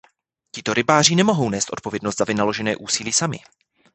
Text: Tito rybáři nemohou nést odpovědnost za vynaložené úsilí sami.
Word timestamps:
Tito 0.55 0.73
rybáři 0.73 1.15
nemohou 1.15 1.49
nést 1.49 1.73
odpovědnost 1.73 2.17
za 2.17 2.25
vynaložené 2.25 2.75
úsilí 2.75 3.13
sami. 3.13 3.39